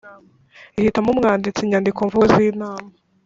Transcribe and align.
ihitamo 0.79 1.09
umwanditsi 1.11 1.59
Inyandikomvugo 1.63 2.25
z 2.31 2.35
inama 2.49 2.89